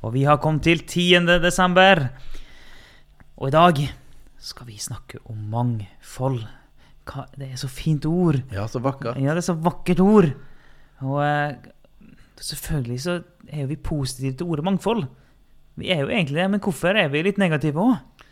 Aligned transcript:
Og 0.00 0.14
vi 0.14 0.24
har 0.24 0.40
kommet 0.40 0.64
til 0.64 0.80
10. 0.80 1.26
desember. 1.42 2.06
Og 3.36 3.48
i 3.48 3.54
dag 3.54 3.80
skal 4.40 4.68
vi 4.68 4.78
snakke 4.80 5.20
om 5.28 5.36
mangfold. 5.52 6.40
Hva, 7.10 7.26
det 7.36 7.50
er 7.50 7.60
så 7.60 7.68
fint 7.68 8.06
ord. 8.08 8.40
Ja, 8.54 8.66
så 8.70 8.80
vakkert. 8.80 9.18
Ja, 9.20 9.34
det 9.36 9.42
er 9.42 9.48
så 9.50 9.56
vakkert 9.60 10.00
ord. 10.00 10.30
Og 11.04 11.20
eh, 11.24 11.56
selvfølgelig 12.40 13.00
så 13.04 13.18
er 13.48 13.64
jo 13.64 13.70
vi 13.72 13.76
positive 13.76 14.38
til 14.38 14.52
ordet 14.52 14.64
mangfold. 14.64 15.04
Vi 15.80 15.90
er 15.92 16.04
jo 16.04 16.10
egentlig 16.12 16.40
det, 16.40 16.48
men 16.52 16.62
hvorfor 16.64 16.96
er 16.96 17.12
vi 17.12 17.24
litt 17.24 17.40
negative 17.40 17.80
òg? 17.80 18.26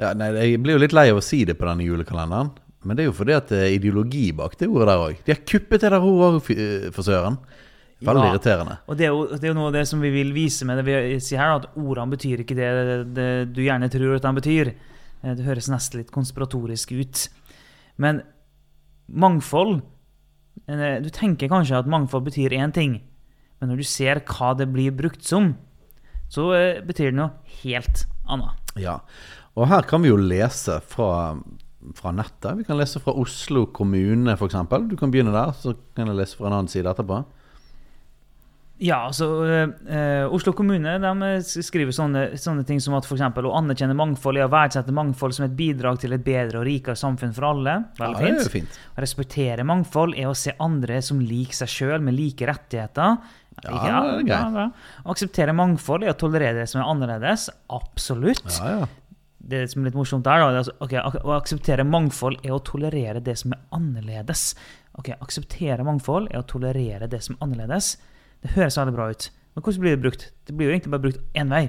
Ja, 0.00 0.12
nei, 0.12 0.28
Jeg 0.36 0.60
blir 0.60 0.76
jo 0.76 0.82
litt 0.82 0.96
lei 0.96 1.08
av 1.08 1.22
å 1.22 1.24
si 1.24 1.44
det 1.48 1.56
på 1.56 1.68
denne 1.68 1.84
julekalenderen. 1.84 2.52
Men 2.86 2.96
det 2.98 3.02
er 3.04 3.08
jo 3.08 3.16
fordi 3.16 3.34
at 3.34 3.48
det 3.50 3.62
er 3.64 3.74
ideologi 3.74 4.28
bak 4.36 4.58
det 4.60 4.68
ordet 4.68 4.88
der 4.90 5.04
òg. 5.06 5.22
De 5.24 5.32
har 5.32 5.46
kuppet 5.48 5.82
det 5.82 5.90
der 5.90 6.04
ordet 6.04 6.28
òg, 6.28 6.90
for 6.94 7.06
søren. 7.06 7.38
Veldig 8.04 8.24
Ja. 8.26 8.32
irriterende. 8.34 8.78
Og 8.88 8.96
det 8.98 9.06
er, 9.06 9.08
jo, 9.14 9.26
det 9.26 9.44
er 9.44 9.48
jo 9.48 9.54
noe 9.56 9.68
av 9.70 9.72
det 9.72 9.86
som 9.88 10.00
vi 10.04 10.10
vil 10.12 10.32
vise 10.36 10.66
med 10.68 10.76
det 10.76 10.84
vi 10.84 11.18
sier 11.24 11.38
her, 11.40 11.54
at 11.62 11.68
ordene 11.80 12.12
betyr 12.12 12.42
ikke 12.44 12.54
det, 12.58 13.14
det 13.16 13.28
du 13.56 13.62
gjerne 13.64 13.88
tror 13.88 14.16
at 14.18 14.22
de 14.26 14.32
betyr. 14.36 14.74
Eh, 15.24 15.34
Det 15.34 15.44
høres 15.46 15.68
nesten 15.72 15.98
litt 16.02 16.10
konspiratorisk 16.12 16.92
ut. 16.92 17.28
Men 17.96 18.20
mangfold 19.08 19.80
eh, 20.68 20.98
Du 21.00 21.08
tenker 21.14 21.48
kanskje 21.48 21.78
at 21.78 21.86
mangfold 21.90 22.26
betyr 22.28 22.52
én 22.56 22.72
ting, 22.74 22.98
men 23.60 23.70
når 23.70 23.76
du 23.80 23.86
ser 23.88 24.20
hva 24.28 24.52
det 24.58 24.68
blir 24.72 24.92
brukt 24.92 25.24
som, 25.24 25.54
så 26.28 26.50
eh, 26.56 26.80
betyr 26.84 27.12
det 27.12 27.18
noe 27.20 27.30
helt 27.62 28.04
annet. 28.28 28.74
Ja. 28.76 28.98
Og 29.56 29.68
her 29.70 29.86
kan 29.88 30.02
vi 30.04 30.10
jo 30.10 30.18
lese 30.20 30.80
fra, 30.84 31.32
fra 31.96 32.12
nettet. 32.12 32.58
Vi 32.58 32.64
kan 32.68 32.76
lese 32.76 33.00
fra 33.00 33.14
Oslo 33.16 33.64
kommune, 33.72 34.34
f.eks. 34.36 34.58
Du 34.90 34.96
kan 35.00 35.10
begynne 35.14 35.32
der, 35.32 35.54
så 35.56 35.72
kan 35.96 36.10
jeg 36.10 36.18
lese 36.18 36.36
fra 36.36 36.50
en 36.50 36.58
annen 36.58 36.68
side 36.68 36.90
etterpå. 36.92 37.22
Ja, 38.78 38.98
altså 39.06 39.26
eh, 39.48 40.26
Oslo 40.28 40.52
kommune 40.52 40.98
de 41.00 41.10
eh, 41.24 41.38
skriver 41.64 41.94
sånne, 41.96 42.24
sånne 42.36 42.64
ting 42.68 42.80
som 42.84 42.92
at 42.98 43.06
eksempel, 43.08 43.46
å 43.48 43.54
anerkjenne 43.56 43.94
mangfold 43.96 44.36
er 44.36 44.44
å 44.44 44.50
verdsette 44.52 44.92
mangfold 44.92 45.32
som 45.32 45.46
et 45.46 45.54
bidrag 45.56 45.96
til 46.02 46.12
et 46.12 46.24
bedre 46.26 46.60
og 46.60 46.66
rikere 46.68 46.98
samfunn 47.00 47.32
for 47.36 47.48
alle. 47.54 47.78
Veldig 47.96 48.26
Ja, 48.28 48.34
fint. 48.42 48.52
fint. 48.52 48.76
Å 48.92 49.00
respektere 49.00 49.64
mangfold 49.64 50.12
er 50.20 50.28
å 50.28 50.34
se 50.36 50.52
andre 50.60 51.00
som 51.04 51.22
lik 51.24 51.56
seg 51.56 51.72
sjøl, 51.72 52.04
med 52.04 52.18
like 52.18 52.44
rettigheter. 52.50 53.16
Ja, 53.64 53.72
ja, 53.88 54.00
greit. 54.20 54.52
bra. 54.52 54.66
Å 55.06 55.14
akseptere 55.14 55.54
mangfold 55.56 56.04
er 56.04 56.12
å 56.12 56.18
tolerere 56.20 56.58
det 56.60 56.66
som 56.68 56.82
er 56.82 56.90
annerledes. 56.92 57.46
Absolutt. 57.72 58.44
Ja, 58.60 58.74
ja. 58.82 58.90
Det 59.46 59.62
som 59.70 59.80
er 59.80 59.88
litt 59.88 59.96
morsomt 59.96 60.24
der, 60.26 60.42
da, 60.42 60.58
altså, 60.58 60.74
Å 61.24 61.32
akseptere 61.38 61.84
mangfold 61.86 62.40
er 62.44 62.52
å 62.52 62.60
tolerere 62.66 63.22
det 63.24 63.38
som 63.40 63.54
er 63.54 63.60
annerledes. 63.72 64.50
Ok, 64.98 65.14
Akseptere 65.16 65.84
mangfold 65.86 66.28
er 66.32 66.42
å 66.42 66.46
tolerere 66.50 67.08
det 67.08 67.22
som 67.24 67.36
er 67.38 67.46
annerledes. 67.46 67.94
Det 68.42 68.54
høres 68.56 68.78
veldig 68.78 68.94
bra 68.96 69.10
ut. 69.12 69.30
Men 69.56 69.64
hvordan 69.64 69.82
blir 69.82 69.96
det 69.96 70.04
brukt? 70.04 70.30
Det 70.44 70.54
blir 70.56 70.68
jo 70.68 70.76
egentlig 70.76 70.92
bare 70.92 71.04
brukt 71.06 71.36
én 71.36 71.52
vei. 71.52 71.64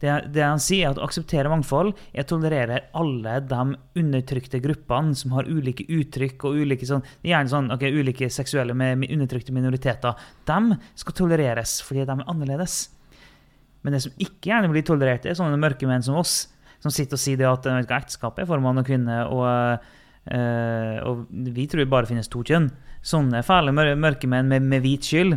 Det, 0.00 0.12
det 0.32 0.40
han 0.40 0.60
sier, 0.62 0.86
er 0.86 0.94
at 0.94 0.98
å 1.00 1.04
akseptere 1.04 1.50
mangfold 1.52 1.90
er 2.14 2.24
å 2.24 2.28
tolerere 2.30 2.78
alle 2.96 3.34
de 3.44 3.64
undertrykte 4.00 4.62
gruppene 4.64 5.12
som 5.18 5.34
har 5.36 5.48
ulike 5.50 5.84
uttrykk 5.92 6.46
og 6.48 6.62
ulike 6.62 6.88
sånn, 6.88 7.04
gjerne 7.26 7.52
sånn, 7.52 7.68
ok, 7.74 7.84
ulike 7.92 8.30
seksuelle 8.32 8.72
med 8.72 9.04
undertrykte 9.10 9.52
minoriteter. 9.52 10.16
De 10.48 10.78
skal 11.02 11.18
tolereres 11.20 11.76
fordi 11.84 12.06
de 12.08 12.16
er 12.16 12.32
annerledes. 12.32 12.78
Men 13.84 13.96
det 13.96 14.02
som 14.06 14.16
ikke 14.16 14.54
gjerne 14.54 14.72
blir 14.72 14.84
tolerert, 14.88 15.28
er 15.28 15.36
sånne 15.36 15.60
mørke 15.60 15.88
menn 15.88 16.04
som 16.04 16.16
oss, 16.20 16.46
som 16.80 16.92
sitter 16.92 17.20
og 17.20 17.20
sier 17.20 17.36
det 17.40 17.48
at 17.48 17.68
vet 17.68 17.84
du 17.84 17.92
hva, 17.92 18.00
ekteskapet 18.00 18.44
er 18.44 18.48
for 18.48 18.64
mann 18.64 18.80
og 18.80 18.88
kvinne, 18.88 19.20
og, 19.28 19.84
øh, 20.32 20.96
og 21.10 21.26
vi 21.28 21.68
tror 21.68 21.84
det 21.84 21.92
bare 21.92 22.08
finnes 22.08 22.32
to 22.32 22.40
kjønn. 22.40 22.70
Sånne 23.04 23.44
fæle 23.44 23.72
mørke 23.76 24.28
menn 24.28 24.48
med, 24.48 24.64
med 24.64 24.84
hvit 24.84 25.12
skyld. 25.12 25.36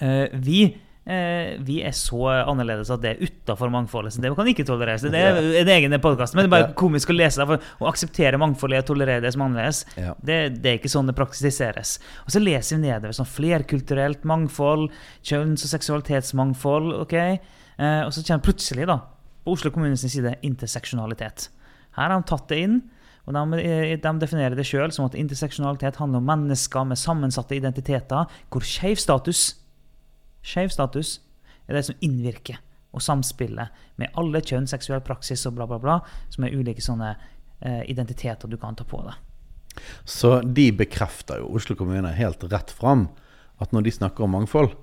Eh, 0.00 0.32
vi, 0.32 0.62
eh, 1.04 1.54
vi 1.64 1.78
er 1.86 1.94
så 1.96 2.26
annerledes 2.44 2.90
at 2.92 3.02
det 3.02 3.12
er 3.12 3.24
utafor 3.24 3.70
mangfoldet, 3.72 4.14
så 4.14 4.22
det 4.22 4.32
kan 4.36 4.50
ikke 4.50 4.66
tolereres. 4.66 5.04
Det 5.06 5.20
er 5.20 5.38
en 5.60 5.72
egen 5.76 5.96
podkast, 6.02 6.34
men 6.34 6.44
det 6.44 6.50
er 6.50 6.54
bare 6.56 6.76
komisk 6.78 7.12
å 7.12 7.16
lese. 7.16 7.44
det. 7.44 7.60
å 7.80 7.88
akseptere 7.90 8.40
mangfoldet 8.40 8.84
og 8.84 8.92
tolerere 8.94 9.22
det 9.24 9.34
som 9.34 9.44
er 9.44 9.50
annerledes. 9.50 9.84
Ja. 10.00 10.14
Det, 10.20 10.38
det 10.62 10.70
er 10.70 10.78
ikke 10.80 10.92
sånn 10.92 11.10
det 11.10 11.16
praktiseres. 11.18 11.98
Og 12.26 12.34
så 12.34 12.42
leser 12.42 12.78
vi 12.78 12.88
nedover 12.88 13.16
sånn 13.16 13.30
flerkulturelt 13.30 14.24
mangfold, 14.24 14.90
kjønns- 15.22 15.66
og 15.66 15.74
seksualitetsmangfold. 15.76 16.94
ok? 17.04 17.18
Eh, 17.20 18.02
og 18.04 18.12
så 18.14 18.24
kommer 18.24 18.48
plutselig, 18.48 18.88
da, 18.90 19.00
på 19.44 19.54
Oslo 19.54 19.70
kommunes 19.70 20.04
side, 20.06 20.38
interseksjonalitet. 20.42 21.48
Her 21.94 22.10
har 22.10 22.18
de 22.18 22.28
tatt 22.28 22.48
det 22.50 22.64
inn. 22.64 22.82
Og 23.24 23.32
de, 23.32 23.60
de 23.96 24.10
definerer 24.20 24.56
det 24.56 24.66
sjøl 24.68 24.92
som 24.92 25.06
at 25.08 25.14
interseksjonalitet 25.16 25.96
handler 25.96 26.20
om 26.20 26.26
mennesker 26.28 26.84
med 26.84 27.00
sammensatte 27.00 27.56
identiteter, 27.56 28.28
hvor 28.52 28.66
skeiv 28.68 29.00
status 29.00 29.54
Skeiv 30.44 30.72
status 30.74 31.18
er 31.66 31.78
det 31.78 31.86
som 31.88 31.98
innvirker 32.04 32.60
og 32.94 33.02
samspiller 33.02 33.72
med 33.98 34.12
alle 34.20 34.42
kjønn, 34.44 34.68
seksuell 34.70 35.02
praksis 35.04 35.46
og 35.48 35.56
bla, 35.56 35.66
bla, 35.70 35.80
bla, 35.82 35.98
som 36.30 36.46
er 36.46 36.54
ulike 36.54 36.84
sånne 36.84 37.14
eh, 37.14 37.82
identiteter 37.90 38.50
du 38.50 38.58
kan 38.60 38.76
ta 38.78 38.86
på 38.86 39.00
deg. 39.06 39.16
Så 40.06 40.36
de 40.46 40.68
bekrefter 40.76 41.40
jo 41.42 41.50
Oslo 41.58 41.74
kommune 41.78 42.12
helt 42.14 42.44
rett 42.52 42.70
fram 42.70 43.08
at 43.62 43.74
når 43.74 43.86
de 43.86 43.94
snakker 43.96 44.26
om 44.26 44.36
mangfold, 44.36 44.76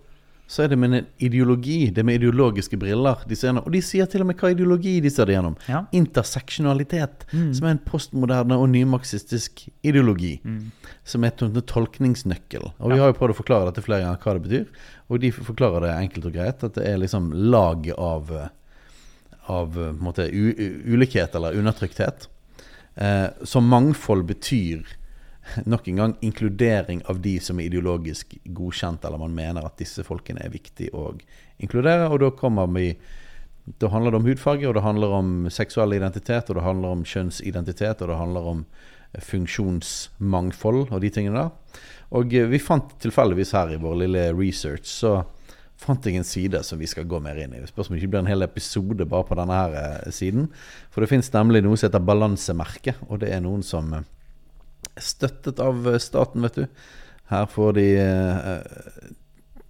så 0.51 0.65
er 0.65 0.71
det 0.73 0.77
med 0.81 0.91
en 0.97 1.05
ideologi, 1.23 1.77
det 1.95 2.01
er 2.01 2.07
med 2.09 2.17
ideologiske 2.19 2.75
briller 2.79 3.21
de 3.23 3.37
ser 3.39 3.47
gjennom. 3.47 3.67
Og 3.69 3.71
de 3.71 3.79
sier 3.87 4.09
til 4.11 4.23
og 4.25 4.27
med 4.27 4.41
hva 4.41 4.49
ideologi 4.51 4.97
de 5.03 5.11
ser 5.13 5.29
det 5.29 5.37
gjennom. 5.37 5.55
Ja. 5.71 5.85
Interseksjonalitet, 5.95 7.23
som 7.31 7.67
er 7.69 7.77
en 7.77 7.79
postmoderne 7.85 8.57
og 8.59 8.67
nymarxistisk 8.73 9.63
ideologi. 9.87 10.33
Som 11.07 11.23
er 11.23 11.45
en 11.47 11.55
tolkningsnøkkel. 11.71 12.67
Og 12.83 12.91
vi 12.91 12.99
har 12.99 13.13
jo 13.13 13.15
prøvd 13.21 13.35
å 13.35 13.39
forklare 13.39 13.69
dette 13.69 13.85
flere 13.85 14.03
ganger 14.03 14.25
hva 14.25 14.35
det 14.35 14.43
betyr. 14.49 14.89
Og 15.07 15.23
de 15.23 15.31
forklarer 15.37 15.87
det 15.87 15.93
enkelt 15.95 16.27
og 16.27 16.35
greit, 16.35 16.67
at 16.67 16.75
det 16.75 16.89
er 16.89 16.99
liksom 16.99 17.31
laget 17.31 17.95
av 17.95 18.35
av 19.51 19.75
måte, 19.99 20.27
ulikhet 20.31 21.33
eller 21.35 21.55
undertrykthet. 21.57 22.27
Eh, 22.95 23.27
som 23.47 23.67
mangfold 23.71 24.27
betyr 24.29 24.85
nok 25.65 25.87
en 25.87 25.95
gang 25.95 26.13
inkludering 26.21 27.01
av 27.09 27.21
de 27.21 27.39
som 27.39 27.59
er 27.59 27.69
ideologisk 27.69 28.35
godkjent, 28.45 29.05
eller 29.05 29.21
man 29.21 29.35
mener 29.35 29.65
at 29.65 29.79
disse 29.81 30.03
folkene 30.05 30.43
er 30.45 30.53
viktig 30.53 30.91
å 30.93 31.11
inkludere. 31.61 32.09
Og 32.09 32.21
da 32.23 32.31
kommer 32.35 32.71
vi 32.75 32.95
Da 33.79 33.87
handler 33.93 34.11
det 34.11 34.17
om 34.17 34.25
hudfarge, 34.25 34.67
og 34.67 34.73
det 34.73 34.81
handler 34.81 35.11
om 35.13 35.27
seksuell 35.53 35.93
identitet, 35.93 36.49
og 36.49 36.57
det 36.57 36.63
handler 36.65 36.95
om 36.95 37.03
kjønnsidentitet, 37.05 38.01
og 38.01 38.09
det 38.09 38.17
handler 38.17 38.47
om 38.51 38.63
eh, 39.13 39.21
funksjonsmangfold 39.21 40.89
og 40.89 41.01
de 41.03 41.11
tingene 41.13 41.37
der. 41.37 41.77
Og 42.09 42.33
eh, 42.33 42.49
vi 42.49 42.57
fant 42.59 42.95
tilfeldigvis 42.99 43.53
her 43.53 43.75
i 43.75 43.77
vår 43.77 43.99
lille 44.01 44.23
research, 44.33 44.89
så 44.89 45.21
fant 45.77 46.09
jeg 46.09 46.17
en 46.17 46.25
side 46.25 46.63
som 46.65 46.81
vi 46.81 46.89
skal 46.89 47.05
gå 47.05 47.21
mer 47.21 47.37
inn 47.37 47.53
i. 47.53 47.61
Spørs 47.69 47.91
om 47.91 47.95
det 47.95 48.01
ikke 48.01 48.15
blir 48.15 48.23
en 48.25 48.31
hel 48.33 48.41
episode 48.41 49.05
bare 49.05 49.29
på 49.29 49.37
denne 49.37 49.61
her 49.61 49.77
eh, 49.77 50.09
siden. 50.09 50.49
For 50.89 51.05
det 51.05 51.11
finnes 51.13 51.31
nemlig 51.37 51.61
noe 51.61 51.77
som 51.77 51.91
heter 51.91 52.09
balansemerke, 52.09 52.97
og 53.09 53.21
det 53.21 53.29
er 53.29 53.45
noen 53.45 53.61
som 53.61 53.93
støttet 55.03 55.61
av 55.63 55.87
staten, 56.01 56.45
vet 56.45 56.61
du. 56.61 56.85
Her 57.31 57.47
får 57.47 57.73
de 57.77 57.87
eh, 58.03 59.09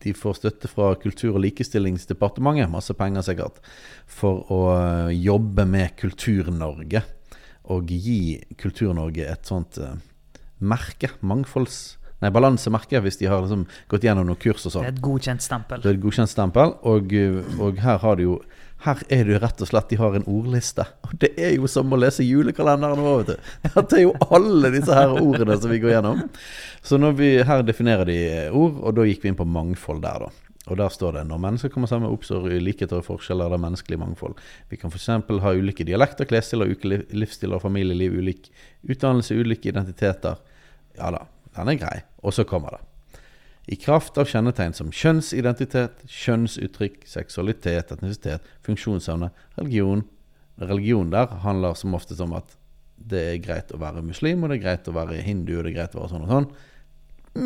De 0.01 0.13
får 0.17 0.39
støtte 0.39 0.69
fra 0.71 0.95
Kultur- 0.97 1.35
og 1.35 1.43
likestillingsdepartementet, 1.45 2.71
masse 2.73 2.93
penger 2.97 3.25
sikkert, 3.27 3.59
for 4.09 4.45
å 4.49 4.61
eh, 4.73 5.11
jobbe 5.21 5.67
med 5.69 5.93
Kultur-Norge. 6.01 7.03
Og 7.71 7.91
gi 7.93 8.39
Kultur-Norge 8.57 9.27
et 9.29 9.49
sånt 9.49 9.81
eh, 9.81 9.97
merke. 10.59 11.13
Mangfolds... 11.21 11.97
Nei, 12.21 12.29
balansemerke, 12.29 12.99
hvis 13.01 13.15
de 13.17 13.25
har 13.25 13.39
liksom 13.41 13.63
gått 13.89 14.03
gjennom 14.05 14.27
noen 14.29 14.37
kurs 14.37 14.67
og 14.69 14.75
sånn. 14.75 14.83
Det 14.85 14.91
er 14.91 14.93
et 14.93 15.05
godkjent 15.05 15.41
stempel. 15.41 15.81
Det 15.81 15.89
er 15.89 15.95
et 15.95 16.03
godkjent 16.03 16.29
stempel, 16.29 16.75
og, 16.85 17.15
og 17.57 17.79
her 17.81 17.97
har 18.03 18.19
de 18.19 18.27
jo 18.27 18.35
Her 18.81 19.01
er 19.13 19.25
det 19.27 19.35
jo 19.35 19.39
rett 19.43 19.61
og 19.61 19.69
slett 19.69 19.91
De 19.91 19.97
har 19.99 20.15
en 20.17 20.27
ordliste. 20.29 20.85
Og 21.05 21.13
det 21.21 21.31
er 21.37 21.53
jo 21.53 21.69
som 21.69 21.91
å 21.93 21.99
lese 22.01 22.25
julekalenderen 22.25 23.03
vår, 23.05 23.19
vet 23.21 23.31
du. 23.31 23.49
Dette 23.75 23.99
er 23.99 24.05
jo 24.07 24.13
alle 24.33 24.71
disse 24.73 24.95
her 24.97 25.13
ordene 25.21 25.57
som 25.61 25.69
vi 25.69 25.81
går 25.83 25.95
gjennom. 25.95 26.23
Så 26.81 26.97
vi, 27.17 27.33
her 27.45 27.65
definerer 27.67 28.09
de 28.09 28.21
ord, 28.49 28.79
og 28.81 28.95
da 28.97 29.05
gikk 29.05 29.25
vi 29.25 29.31
inn 29.31 29.37
på 29.37 29.45
mangfold 29.45 30.01
der, 30.05 30.25
da. 30.25 30.51
Og 30.69 30.77
der 30.77 30.93
står 30.93 31.17
det 31.17 31.23
når 31.29 31.41
mennesker 31.41 31.73
kommer 31.73 31.89
sammen, 31.89 32.11
oppstår 32.13 32.45
likheter 32.61 33.01
og 33.01 33.07
forskjeller. 33.07 33.49
Det 33.49 33.59
menneskelige 33.61 34.01
menneskelig 34.01 34.35
mangfold. 34.37 34.37
Vi 34.69 34.77
kan 34.81 34.93
f.eks. 34.93 35.09
ha 35.45 35.53
ulike 35.57 35.85
dialekter, 35.87 36.29
klesstiler, 36.29 36.73
livsstiler, 37.17 37.61
familieliv, 37.61 38.17
ulik 38.17 38.51
utdannelse, 38.85 39.37
ulike 39.37 39.73
identiteter. 39.73 40.41
Ja 40.97 41.11
da, 41.13 41.25
den 41.57 41.73
er 41.73 41.81
grei. 41.81 41.97
Og 42.21 42.33
så 42.37 42.45
kommer 42.45 42.77
det. 42.77 42.90
I 43.71 43.77
kraft 43.79 44.17
av 44.19 44.27
kjennetegn 44.27 44.73
som 44.75 44.89
kjønnsidentitet, 44.91 46.01
kjønnsuttrykk, 46.11 47.05
seksualitet, 47.07 47.93
etnisitet, 47.95 48.49
funksjonsevne, 48.67 49.31
religion 49.59 50.03
Religion 50.61 51.09
der 51.09 51.31
handler 51.41 51.73
som 51.73 51.95
oftest 51.97 52.21
om 52.21 52.35
at 52.37 52.57
det 53.11 53.21
er 53.31 53.39
greit 53.41 53.71
å 53.73 53.79
være 53.81 54.03
muslim, 54.05 54.43
og 54.43 54.51
det 54.51 54.59
er 54.59 54.65
greit 54.65 54.89
å 54.91 54.93
være 54.93 55.21
hindu, 55.25 55.55
og 55.57 55.63
det 55.65 55.71
er 55.71 55.77
greit 55.79 55.95
å 55.95 56.01
være 56.03 56.11
sånn 56.11 56.25
og 56.27 56.33
sånn. 56.35 56.49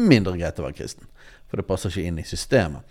Mindre 0.09 0.33
greit 0.35 0.59
å 0.59 0.65
være 0.65 0.75
kristen. 0.75 1.07
For 1.47 1.61
det 1.61 1.67
passer 1.69 1.93
ikke 1.93 2.09
inn 2.09 2.19
i 2.19 2.25
systemet. 2.27 2.83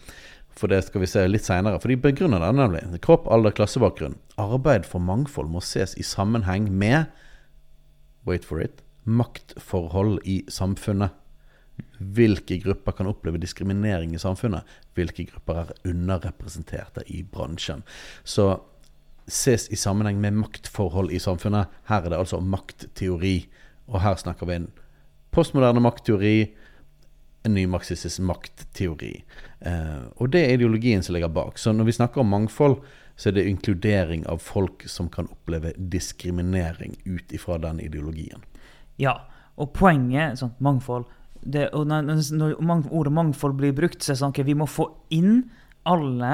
For 0.54 0.70
det 0.70 0.84
skal 0.86 1.02
vi 1.02 1.10
se 1.10 1.26
litt 1.28 1.44
seinere. 1.44 1.80
For 1.82 1.92
de 1.92 1.98
begrunner 2.00 2.40
det 2.40 2.52
nemlig. 2.56 2.84
Kropp, 3.04 3.26
alder, 3.28 3.52
klassebakgrunn. 3.58 4.16
Arbeid 4.40 4.86
for 4.88 5.02
mangfold 5.02 5.50
må 5.52 5.60
ses 5.66 5.92
i 5.98 6.06
sammenheng 6.06 6.70
med 6.72 7.10
Wait 8.24 8.46
for 8.48 8.62
it 8.64 8.80
maktforhold 9.04 10.22
i 10.24 10.38
samfunnet. 10.48 11.12
Hvilke 11.98 12.58
grupper 12.62 12.92
kan 12.98 13.08
oppleve 13.10 13.40
diskriminering 13.42 14.14
i 14.14 14.20
samfunnet? 14.20 14.66
Hvilke 14.94 15.26
grupper 15.30 15.62
er 15.62 15.72
underrepresenterte 15.90 17.04
i 17.10 17.22
bransjen? 17.22 17.82
Så 18.24 18.48
ses 19.26 19.68
i 19.72 19.76
sammenheng 19.76 20.20
med 20.20 20.36
maktforhold 20.42 21.12
i 21.12 21.18
samfunnet. 21.22 21.72
Her 21.88 22.04
er 22.04 22.12
det 22.12 22.18
altså 22.18 22.40
maktteori. 22.40 23.46
Og 23.88 24.00
her 24.04 24.18
snakker 24.20 24.48
vi 24.48 24.58
en 24.58 24.68
postmoderne 25.34 25.82
maktteori, 25.82 26.52
en 27.44 27.56
nymarxistisk 27.56 28.22
maktteori. 28.24 29.14
Eh, 29.60 30.04
og 30.16 30.30
det 30.32 30.44
er 30.44 30.54
ideologien 30.58 31.02
som 31.02 31.16
ligger 31.16 31.32
bak. 31.32 31.58
Så 31.58 31.72
når 31.72 31.90
vi 31.90 31.96
snakker 31.98 32.22
om 32.22 32.30
mangfold, 32.32 32.78
så 33.16 33.28
er 33.30 33.36
det 33.36 33.46
inkludering 33.48 34.24
av 34.26 34.40
folk 34.42 34.86
som 34.90 35.08
kan 35.12 35.28
oppleve 35.30 35.72
diskriminering 35.76 36.96
ut 37.04 37.32
ifra 37.32 37.58
den 37.62 37.80
ideologien. 37.80 38.42
Ja, 38.98 39.20
og 39.54 39.74
poenget 39.76 40.40
sånn, 40.40 40.54
mangfold 40.58 41.06
det, 41.44 41.68
og 41.76 41.86
når, 41.88 42.08
når, 42.32 42.56
ordet 42.88 43.12
mangfold 43.12 43.56
blir 43.58 43.74
brukt, 43.76 44.00
så 44.02 44.12
er 44.12 44.16
det 44.16 44.20
sånn 44.22 44.32
at 44.32 44.38
okay, 44.38 44.48
vi 44.48 44.56
må 44.58 44.68
få 44.70 44.88
inn 45.14 45.42
alle 45.88 46.32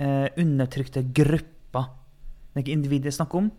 eh, 0.00 0.26
undertrykte 0.40 1.04
grupper. 1.14 1.90
Det 2.50 2.58
er 2.58 2.64
ikke 2.64 2.74
individet 2.74 3.08
det 3.08 3.12
er 3.12 3.18
snakk 3.20 3.36
om, 3.38 3.50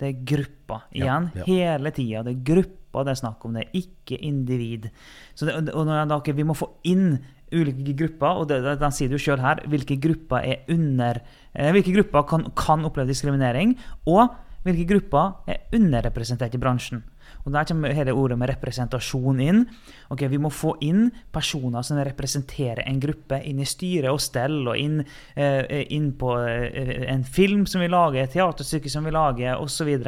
det 0.00 0.08
er 0.08 0.24
grupper 0.32 0.88
igjen. 0.90 1.28
Ja, 1.36 1.44
ja. 1.44 1.46
Hele 1.46 1.94
tida. 1.94 2.24
Det 2.26 2.34
er 2.34 2.42
grupper 2.50 3.06
det 3.06 3.14
er 3.14 3.18
snakk 3.18 3.44
om, 3.46 3.56
det 3.56 3.64
er 3.64 3.78
ikke 3.80 4.18
individ. 4.22 4.90
Så 5.34 5.48
det, 5.48 5.56
og 5.74 5.86
når 5.88 6.04
da, 6.10 6.18
okay, 6.18 6.34
Vi 6.34 6.46
må 6.46 6.54
få 6.54 6.68
inn 6.86 7.16
ulike 7.54 7.94
grupper, 7.94 8.40
og 8.42 8.48
det, 8.50 8.60
den 8.80 8.94
sier 8.94 9.10
du 9.10 9.18
sjøl 9.20 9.42
her, 9.42 9.62
hvilke 9.70 9.98
grupper 10.02 10.42
er 10.42 10.70
under 10.72 11.20
eh, 11.52 11.70
Hvilke 11.74 11.94
grupper 11.94 12.26
kan, 12.30 12.48
kan 12.58 12.86
oppleve 12.86 13.10
diskriminering, 13.10 13.76
og 14.10 14.34
hvilke 14.64 14.86
grupper 14.88 15.50
er 15.50 15.76
underrepresentert 15.76 16.54
i 16.56 16.60
bransjen. 16.60 17.02
Og 17.44 17.52
Der 17.52 17.64
kommer 17.68 17.92
hele 17.92 18.12
ordet 18.12 18.38
med 18.38 18.48
representasjon 18.48 19.40
inn. 19.40 19.66
Ok, 20.10 20.28
Vi 20.30 20.38
må 20.38 20.50
få 20.50 20.76
inn 20.80 21.10
personer 21.32 21.82
som 21.82 21.98
representerer 21.98 22.82
en 22.86 23.00
gruppe, 23.00 23.40
inn 23.44 23.60
i 23.60 23.64
styre 23.68 24.12
og 24.12 24.20
stell, 24.20 24.66
og 24.68 24.76
inn, 24.76 25.04
eh, 25.36 25.84
inn 25.90 26.12
på 26.12 26.36
eh, 26.40 27.12
en 27.12 27.24
film 27.24 27.66
som 27.66 27.80
vi 27.80 27.88
lager, 27.88 28.22
et 28.22 28.32
teaterstykke 28.32 28.90
som 28.90 29.04
vi 29.04 29.10
lager, 29.10 29.60
osv. 29.60 29.98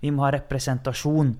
Vi 0.00 0.10
må 0.10 0.24
ha 0.24 0.30
representasjon. 0.30 1.36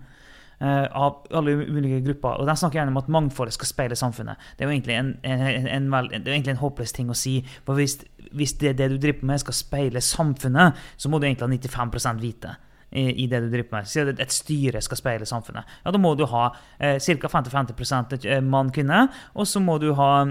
eh, 0.58 0.84
av 0.84 1.26
alle 1.30 1.50
ulike 1.50 2.00
grupper. 2.00 2.40
Og 2.40 2.46
De 2.46 2.56
snakker 2.56 2.78
gjerne 2.78 2.88
om 2.88 2.96
at 2.96 3.08
mangfoldet 3.08 3.52
skal 3.52 3.66
speile 3.66 3.96
samfunnet. 3.96 4.36
Det 4.56 4.64
er 4.64 4.70
jo 4.70 4.72
egentlig 4.72 4.94
en, 4.96 5.18
en, 5.22 5.66
en, 5.68 5.94
er 5.94 6.08
egentlig 6.32 6.54
en 6.54 6.62
håpløs 6.62 6.92
ting 6.92 7.10
å 7.10 7.14
si. 7.14 7.44
For 7.64 7.74
hvis, 7.74 7.98
hvis 8.32 8.54
det, 8.54 8.78
det, 8.78 8.88
du 8.90 8.96
driver 8.96 9.26
med, 9.26 9.38
skal 9.40 9.54
speile 9.54 10.00
samfunnet, 10.00 10.72
så 10.96 11.08
må 11.08 11.18
du 11.18 11.26
egentlig 11.26 11.68
ha 11.68 11.76
95% 11.76 12.24
vite 12.24 12.56
i, 12.90 13.26
det 13.26 13.40
du 13.42 13.48
driver 13.50 13.78
med. 13.78 13.88
Si 13.90 14.00
at 14.00 14.20
et 14.22 14.32
styre 14.32 14.80
skal 14.84 15.00
speile 15.00 15.26
samfunnet. 15.28 15.66
Ja, 15.84 15.90
Da 15.90 15.98
må 15.98 16.14
du 16.14 16.24
ha 16.30 16.48
eh, 16.78 16.98
ca. 17.02 17.30
50-50 17.32 18.26
eh, 18.26 18.42
mann-kvinne, 18.42 19.06
og 19.34 19.46
så 19.46 19.60
må 19.60 19.78
du 19.82 19.92
ha 19.98 20.26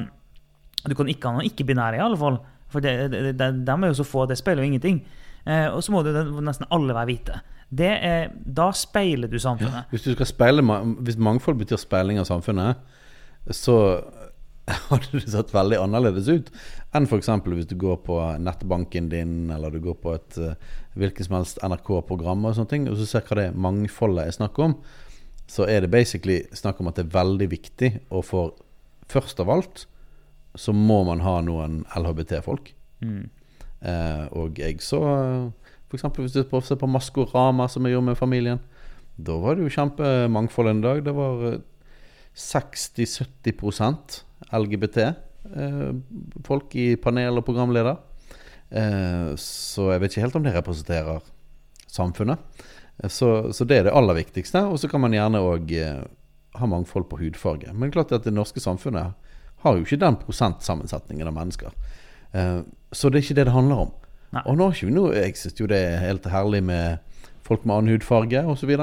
Du 0.86 0.96
kan 0.96 1.10
ikke 1.10 1.28
ha 1.28 1.36
noen 1.36 1.50
ikke-binære, 1.50 1.98
i 1.98 2.06
alle 2.06 2.18
fall. 2.18 2.40
For 2.70 2.84
de, 2.84 2.90
er 2.90 3.88
jo 3.88 3.98
så 3.98 4.06
få, 4.06 4.26
det 4.30 4.38
speiler 4.38 4.64
jo 4.64 4.70
ingenting. 4.70 5.04
Eh, 5.46 5.68
og 5.70 5.84
så 5.84 5.94
må 5.94 6.04
du 6.06 6.12
nesten 6.42 6.68
alle 6.70 6.94
være 6.94 7.10
hvite. 7.10 7.40
Er, 7.76 8.30
da 8.46 8.70
speiler 8.72 9.28
du 9.28 9.40
samfunnet. 9.42 9.86
Ja, 9.86 9.90
hvis, 9.90 10.06
du 10.06 10.26
speile, 10.26 10.62
hvis 11.02 11.18
mangfold 11.18 11.58
betyr 11.58 11.82
speiling 11.82 12.22
av 12.22 12.30
samfunnet, 12.30 12.78
så 13.50 13.78
hadde 14.90 15.20
det 15.20 15.30
sett 15.30 15.54
veldig 15.54 15.78
annerledes 15.78 16.30
ut 16.30 16.52
enn 16.96 17.06
f.eks. 17.06 17.30
hvis 17.46 17.70
du 17.70 17.76
går 17.80 18.00
på 18.06 18.18
nettbanken 18.42 19.10
din, 19.12 19.52
eller 19.54 19.74
du 19.74 19.82
går 19.84 19.98
på 20.02 20.14
et 20.16 20.38
uh, 20.42 20.54
hvilket 20.96 21.28
som 21.28 21.38
helst 21.38 21.60
NRK-program, 21.66 22.46
og 22.48 22.56
sånne 22.56 22.72
ting, 22.72 22.86
og 22.90 22.96
så 23.00 23.08
ser 23.10 23.26
hva 23.28 23.38
det 23.42 23.50
mangfoldet 23.60 24.30
er 24.30 24.38
snakk 24.38 24.58
om, 24.64 24.78
så 25.52 25.68
er 25.70 25.84
det 25.84 25.92
basically 25.94 26.40
snakk 26.56 26.80
om 26.82 26.90
at 26.90 26.98
det 26.98 27.06
er 27.06 27.18
veldig 27.18 27.50
viktig, 27.52 27.92
og 28.10 28.24
for 28.26 28.56
først 29.12 29.44
av 29.44 29.52
alt 29.54 29.86
så 30.56 30.74
må 30.74 31.02
man 31.06 31.22
ha 31.22 31.42
noen 31.44 31.84
LHBT-folk. 32.00 32.72
Mm. 33.04 33.26
Uh, 33.84 34.26
og 34.40 34.58
jeg 34.64 34.80
så 34.82 35.02
f.eks. 35.92 36.08
hvis 36.16 36.38
du 36.38 36.42
ser 36.64 36.80
på 36.80 36.90
Maskorama, 36.90 37.68
som 37.70 37.86
jeg 37.86 37.98
gjorde 37.98 38.10
med 38.14 38.18
familien, 38.18 38.64
da 39.16 39.36
var 39.40 39.56
det 39.56 39.68
jo 39.68 39.76
kjempemangfold 39.76 40.72
en 40.72 40.82
dag. 40.84 41.04
Det 41.06 41.14
var 41.16 41.44
60-70 42.36 44.24
LGBT-folk 44.56 46.76
i 46.76 46.96
panel 47.02 47.38
og 47.40 47.46
programleder. 47.48 47.96
Eh, 48.70 49.36
så 49.40 49.92
jeg 49.94 50.02
vet 50.02 50.12
ikke 50.12 50.26
helt 50.26 50.38
om 50.40 50.46
det 50.46 50.56
representerer 50.56 51.20
samfunnet. 51.88 52.40
Eh, 53.04 53.10
så, 53.10 53.54
så 53.54 53.68
det 53.68 53.78
er 53.78 53.84
det 53.90 53.96
aller 53.96 54.20
viktigste. 54.20 54.66
Og 54.70 54.80
så 54.82 54.90
kan 54.92 55.04
man 55.04 55.16
gjerne 55.16 55.44
òg 55.44 55.74
eh, 55.78 56.02
ha 56.60 56.66
mangfold 56.70 57.06
på 57.12 57.20
hudfarge. 57.22 57.74
Men 57.74 57.94
klart 57.94 58.14
at 58.16 58.28
det 58.28 58.36
norske 58.36 58.64
samfunnet 58.64 59.16
har 59.66 59.78
jo 59.78 59.86
ikke 59.86 60.02
den 60.02 60.20
prosentsammensetningen 60.22 61.28
av 61.28 61.36
mennesker. 61.36 61.72
Så 62.92 63.10
det 63.10 63.18
er 63.18 63.24
ikke 63.24 63.38
det 63.38 63.46
det 63.48 63.54
handler 63.56 63.86
om. 63.86 63.92
Nei. 64.36 64.42
Og 64.52 64.58
nå 64.60 64.66
nå 64.92 65.04
Jeg 65.16 65.38
jo 65.64 65.70
det 65.72 65.78
er 65.80 66.04
helt 66.04 66.26
herlig 66.28 66.60
med 66.68 67.00
folk 67.48 67.66
med 67.66 67.76
annen 67.76 67.96
hudfarge 67.96 68.44
osv. 68.52 68.74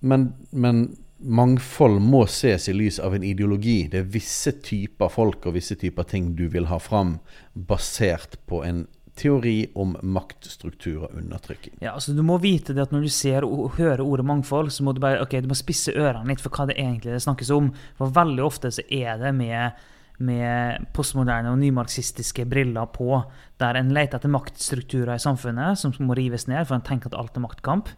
Men, 0.00 0.28
men 0.52 0.96
mangfold 1.20 2.00
må 2.02 2.24
ses 2.30 2.68
i 2.70 2.74
lys 2.74 2.98
av 3.02 3.14
en 3.14 3.24
ideologi. 3.26 3.84
Det 3.92 4.00
er 4.00 4.08
visse 4.12 4.54
typer 4.64 5.12
folk 5.12 5.46
og 5.46 5.56
visse 5.58 5.76
typer 5.78 6.08
ting 6.08 6.32
du 6.38 6.46
vil 6.52 6.70
ha 6.70 6.80
fram, 6.82 7.18
basert 7.54 8.38
på 8.48 8.62
en 8.64 8.86
teori 9.20 9.66
om 9.76 9.96
maktstruktur 10.02 11.04
og 11.04 11.16
undertrykking. 11.18 11.76
Ja, 11.82 11.94
altså 11.94 12.14
Du 12.16 12.22
må 12.24 12.38
vite 12.40 12.72
det 12.72 12.86
at 12.86 12.92
når 12.94 13.04
du 13.04 13.12
ser 13.12 13.44
og 13.44 13.76
hører 13.76 14.04
ordet 14.04 14.26
mangfold, 14.26 14.70
så 14.72 14.84
må 14.86 14.94
du 14.96 15.00
bare, 15.02 15.20
ok, 15.22 15.40
du 15.42 15.50
må 15.50 15.58
spisse 15.58 15.92
ørene 15.92 16.28
litt 16.30 16.42
for 16.42 16.54
hva 16.54 16.68
det 16.70 16.78
egentlig 16.78 17.14
det 17.14 17.22
snakkes 17.26 17.52
om. 17.54 17.72
For 17.98 18.14
veldig 18.16 18.44
ofte 18.44 18.72
så 18.72 18.84
er 18.88 19.20
det 19.20 19.34
med, 19.36 19.76
med 20.24 20.88
postmoderne 20.96 21.52
og 21.52 21.60
nymarxistiske 21.60 22.46
briller 22.48 22.88
på, 22.94 23.22
der 23.60 23.76
en 23.76 23.92
leter 23.96 24.20
etter 24.20 24.32
maktstrukturer 24.32 25.18
i 25.18 25.22
samfunnet 25.22 25.80
som 25.80 25.94
må 26.00 26.16
rives 26.16 26.48
ned, 26.48 26.64
for 26.66 26.78
en 26.78 26.86
tenker 26.86 27.12
at 27.12 27.20
alt 27.20 27.36
er 27.36 27.44
maktkamp. 27.44 27.92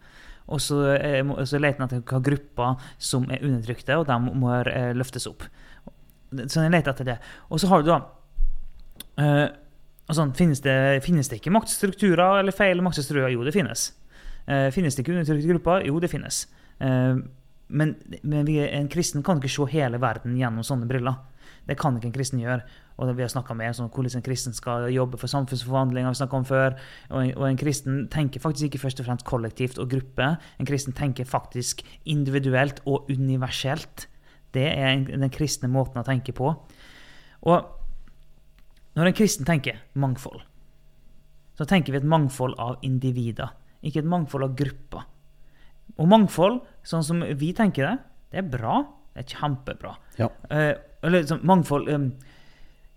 Og 0.46 0.60
så, 0.60 0.80
eh, 0.96 1.22
så 1.46 1.60
leter 1.60 1.80
en 1.80 1.86
etter 1.86 2.00
hvilke 2.00 2.22
grupper 2.26 2.88
som 2.98 3.28
er 3.30 3.44
undertrykte, 3.44 3.96
og 3.98 4.08
de 4.08 4.18
må 4.38 4.54
eh, 4.62 4.92
løftes 4.96 5.28
opp. 5.30 5.46
Så 6.32 6.62
en 6.62 6.72
leter 6.72 6.92
etter 6.92 7.08
det. 7.12 7.18
Og 7.50 7.60
så 7.60 7.68
har 7.70 7.82
du 7.82 7.90
da 7.90 7.98
uh, 9.20 9.48
sånn, 10.12 10.32
finnes, 10.36 10.62
det, 10.64 11.02
finnes, 11.04 11.28
det, 11.28 11.42
ikke 11.42 11.52
maktstrukturer 11.52 12.40
eller 12.40 12.56
feil 12.56 12.80
maktstrukturer? 12.84 13.28
Jo, 13.34 13.44
det 13.44 13.52
finnes. 13.52 13.90
Uh, 14.48 14.70
finnes 14.72 14.96
det 14.96 15.04
ikke 15.04 15.12
undertrykte 15.12 15.50
grupper? 15.52 15.84
Jo, 15.88 15.98
det 16.00 16.08
finnes. 16.12 16.46
Uh, 16.80 17.20
men, 17.72 17.94
men 18.22 18.48
vi, 18.48 18.58
en 18.64 18.88
kristen 18.92 19.24
kan 19.24 19.40
ikke 19.40 19.52
se 19.52 19.68
hele 19.74 20.00
verden 20.00 20.38
gjennom 20.40 20.64
sånne 20.66 20.88
briller. 20.88 21.20
Det 21.68 21.76
kan 21.80 21.96
ikke 21.96 22.10
en 22.10 22.16
kristen 22.16 22.40
gjøre. 22.42 22.64
Og 22.96 23.10
vi 23.16 23.24
har 23.24 23.30
snakka 23.32 23.54
med 23.56 23.76
sånn, 23.76 23.90
hvordan 23.92 24.20
en 24.20 24.24
kristen 24.26 24.56
skal 24.56 24.88
jobbe 24.92 25.18
for 25.20 25.30
samfunnsforvandling. 25.30 26.04
har 26.04 26.16
vi 26.16 26.36
om 26.36 26.44
før, 26.44 26.76
og 27.10 27.18
en, 27.22 27.32
og 27.36 27.46
en, 27.48 27.60
kristen 27.60 28.08
tenker 28.12 28.40
faktisk 28.40 28.68
ikke 28.68 28.82
først 28.84 29.00
og 29.00 29.06
fremst 29.06 29.26
kollektivt 29.28 29.78
og 29.78 29.90
gruppe. 29.90 30.36
En 30.58 30.68
kristen 30.68 30.92
tenker 30.92 31.24
faktisk 31.24 31.82
individuelt 32.04 32.82
og 32.86 33.10
universelt. 33.10 34.08
Det 34.52 34.66
er 34.68 34.92
en, 34.92 35.06
den 35.06 35.32
kristne 35.32 35.68
måten 35.72 36.00
å 36.00 36.06
tenke 36.06 36.34
på. 36.36 36.52
Og 37.42 37.70
når 38.94 39.08
en 39.08 39.16
kristen 39.16 39.48
tenker 39.48 39.80
mangfold, 39.94 40.42
så 41.56 41.64
tenker 41.68 41.94
vi 41.94 42.00
et 42.00 42.08
mangfold 42.08 42.54
av 42.60 42.78
individer, 42.84 43.52
ikke 43.82 44.02
et 44.02 44.08
mangfold 44.08 44.46
av 44.46 44.56
grupper. 44.56 45.08
Og 46.00 46.08
mangfold, 46.08 46.60
sånn 46.86 47.04
som 47.04 47.22
vi 47.38 47.52
tenker 47.56 47.88
det, 47.88 47.96
det 48.32 48.40
er 48.42 48.52
bra. 48.52 48.82
Det 49.12 49.24
er 49.26 49.34
kjempebra. 49.36 49.92
Ja. 50.16 50.28
Uh, 50.48 50.72
eller 51.04 51.26
så, 51.28 51.36
mangfold 51.44 51.90
um, 51.92 52.06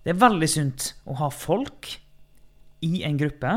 Det 0.05 0.13
er 0.13 0.21
veldig 0.21 0.47
sunt 0.49 0.91
å 1.09 1.15
ha 1.17 1.31
folk 1.33 1.95
i 2.85 2.99
en 3.07 3.17
gruppe 3.17 3.55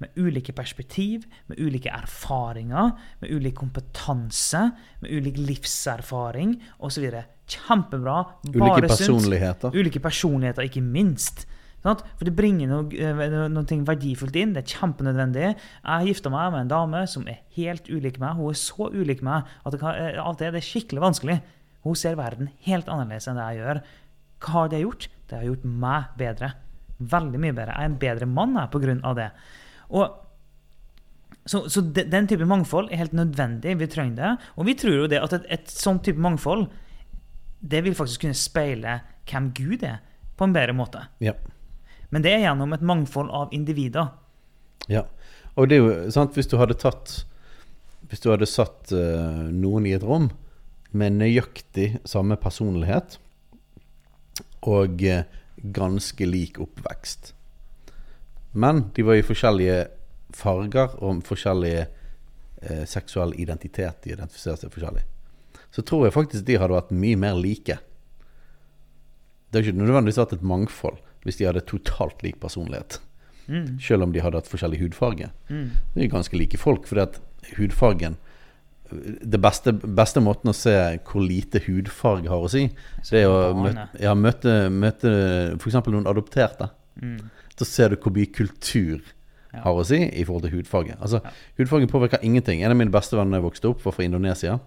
med 0.00 0.16
ulike 0.16 0.54
perspektiv, 0.56 1.26
med 1.50 1.58
ulike 1.60 1.90
erfaringer, 1.92 2.94
med 3.20 3.32
ulik 3.34 3.58
kompetanse, 3.58 4.62
med 5.02 5.12
ulik 5.12 5.40
livserfaring 5.42 6.54
osv. 6.78 7.08
Kjempebra. 7.50 8.20
Bare 8.46 8.70
ulike 8.70 8.92
personligheter. 8.94 9.68
Sunt. 9.68 9.80
Ulike 9.82 10.00
personligheter, 10.04 10.70
ikke 10.70 10.84
minst. 10.84 11.44
For 11.82 12.24
det 12.28 12.36
bringer 12.36 12.68
noe, 12.68 12.88
eh, 12.92 13.48
noe, 13.50 13.80
verdifullt 13.88 14.36
inn. 14.36 14.52
Det 14.54 14.62
er 14.62 14.78
kjempenødvendig. 14.78 15.56
Jeg 15.56 16.06
gifta 16.06 16.30
meg 16.30 16.52
med 16.52 16.60
en 16.60 16.74
dame 16.74 17.06
som 17.08 17.26
er 17.26 17.40
helt 17.56 17.88
ulik 17.88 18.20
meg. 18.20 18.36
Hun 18.36 18.52
er 18.52 18.60
så 18.60 18.92
ulik 18.92 19.22
meg 19.22 19.48
at 19.64 19.72
det, 19.72 19.80
kan, 19.80 19.94
eh, 19.96 20.32
det 20.38 20.54
er 20.54 20.60
skikkelig 20.60 21.00
vanskelig. 21.00 21.42
Hun 21.82 21.96
ser 21.96 22.14
verden 22.14 22.50
helt 22.66 22.86
annerledes 22.86 23.26
enn 23.26 23.36
det 23.36 23.48
jeg 23.48 23.64
gjør. 23.64 23.82
Hva 24.40 24.56
har 24.56 24.72
det 24.72 24.82
gjort? 24.82 25.08
Det 25.28 25.38
har 25.38 25.46
gjort 25.46 25.64
meg 25.64 26.16
bedre. 26.18 26.52
Veldig 26.98 27.40
mye 27.40 27.56
bedre. 27.56 27.76
Jeg 27.76 27.86
er 27.86 27.92
en 27.92 28.00
bedre 28.00 28.28
mann 28.28 28.58
jeg, 28.58 28.72
på 28.72 28.82
grunn 28.82 29.00
av 29.06 29.16
det. 29.18 29.30
Og 29.90 30.18
så, 31.48 31.62
så 31.72 31.80
de, 31.80 32.04
den 32.08 32.28
type 32.28 32.46
mangfold 32.48 32.90
er 32.90 33.02
helt 33.02 33.16
nødvendig. 33.16 33.76
Vi 33.80 33.88
trenger 33.90 34.16
det. 34.18 34.32
Og 34.56 34.68
vi 34.68 34.76
tror 34.78 34.96
jo 35.02 35.08
det 35.10 35.22
at 35.22 35.36
et, 35.38 35.46
et 35.58 35.72
sånt 35.72 36.04
type 36.06 36.20
mangfold 36.20 36.68
det 37.60 37.82
vil 37.84 37.96
faktisk 37.96 38.24
kunne 38.24 38.38
speile 38.38 39.00
hvem 39.28 39.50
Gud 39.56 39.84
er, 39.84 40.00
på 40.36 40.46
en 40.48 40.54
bedre 40.56 40.72
måte. 40.72 41.02
Ja. 41.20 41.34
Men 42.10 42.24
det 42.24 42.32
er 42.32 42.46
gjennom 42.46 42.72
et 42.72 42.84
mangfold 42.84 43.32
av 43.36 43.52
individer. 43.56 44.14
ja. 44.88 45.06
Og 45.58 45.66
det 45.68 45.76
er 45.76 45.80
jo 45.82 46.12
sant, 46.14 46.36
hvis 46.38 46.46
du 46.46 46.54
hadde 46.60 46.76
tatt 46.78 47.24
Hvis 48.08 48.22
du 48.22 48.28
hadde 48.30 48.46
satt 48.46 48.92
uh, 48.94 49.50
noen 49.50 49.84
i 49.86 49.92
et 49.96 50.04
rom 50.06 50.28
med 50.94 51.18
nøyaktig 51.18 52.00
samme 52.08 52.38
personlighet 52.40 53.18
og 54.68 55.02
eh, 55.02 55.24
ganske 55.60 56.26
lik 56.26 56.58
oppvekst 56.60 57.34
Men 58.52 58.86
de 58.94 59.04
var 59.06 59.18
i 59.18 59.24
forskjellige 59.24 59.84
farger 60.34 60.96
og 61.02 61.22
forskjellige 61.26 61.84
eh, 62.62 62.84
seksuell 62.86 63.34
identitet. 63.38 64.02
De 64.02 64.12
identifiserte 64.14 64.66
seg 64.66 64.72
forskjellig. 64.74 65.04
Så 65.70 65.84
tror 65.86 66.06
jeg 66.06 66.16
faktisk 66.16 66.46
de 66.48 66.58
hadde 66.58 66.74
vært 66.74 66.90
mye 66.94 67.18
mer 67.18 67.38
like. 67.38 67.78
Det 69.50 69.58
har 69.58 69.66
ikke 69.66 69.82
nødvendigvis 69.82 70.18
vært 70.18 70.34
et 70.38 70.46
mangfold 70.46 70.98
hvis 71.24 71.38
de 71.38 71.46
hadde 71.46 71.62
totalt 71.68 72.22
lik 72.24 72.40
personlighet. 72.42 72.98
Mm. 73.46 73.78
Selv 73.82 74.06
om 74.06 74.12
de 74.14 74.22
hadde 74.22 74.38
hatt 74.38 74.50
forskjellig 74.50 74.80
hudfarge. 74.80 75.30
Mm. 75.50 75.70
De 75.94 76.04
er 76.04 76.12
ganske 76.12 76.36
like 76.38 76.58
folk, 76.58 76.86
fordi 76.88 77.02
at 77.04 77.20
hudfargen 77.58 78.16
Det 78.90 79.40
beste, 79.40 79.72
beste 79.72 80.20
måten 80.20 80.50
å 80.50 80.54
se 80.56 80.72
hvor 81.06 81.22
lite 81.22 81.60
hudfarge 81.66 82.28
har 82.28 82.42
å 82.42 82.50
si, 82.50 82.64
det 83.10 83.22
er 83.22 83.28
å 83.30 83.54
møte, 83.54 83.84
ja, 84.02 84.14
møte, 84.18 84.54
møte 84.74 85.12
f.eks. 85.58 85.78
noen 85.86 86.08
adopterte. 86.10 86.70
Mm. 87.00 87.18
Da 87.58 87.64
ser 87.68 87.92
du 87.92 87.96
hvor 87.96 88.12
mye 88.16 88.26
kultur 88.34 89.00
Ja. 89.52 89.64
har 89.64 89.74
å 89.74 89.84
si 89.84 89.96
i 89.98 90.22
forhold 90.24 90.44
til 90.46 90.52
hudfarge. 90.58 90.94
Altså, 91.00 91.20
Ja. 91.24 91.30
Hudfargen 91.58 91.88
påvirker 91.90 92.18
ingenting. 92.22 92.62
En 92.62 92.70
av 92.70 92.76
mine 92.76 92.90
beste 92.90 93.16
venner 93.16 93.38
jeg 93.40 93.44
vokste 93.50 93.68
opp, 93.68 93.82
var 93.84 93.92
fra 93.92 94.04
Indonesia. 94.04 94.60